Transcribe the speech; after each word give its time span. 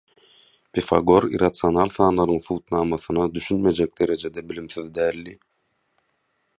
Pifagor 0.77 1.27
irrasional 1.33 1.89
sanlaryň 1.97 2.41
subutnamasyna 2.45 3.27
düşünmejek 3.35 3.97
derejede 4.01 4.49
bilimsiz 4.49 4.93
däldi. 4.99 5.39